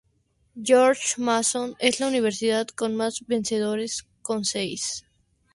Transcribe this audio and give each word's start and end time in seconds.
George 0.59 1.13
Mason 1.19 1.75
es 1.77 1.99
la 1.99 2.07
universidad 2.07 2.65
con 2.69 2.95
más 2.95 3.23
vencedores 3.27 4.07
con 4.23 4.43
seis. 4.45 5.05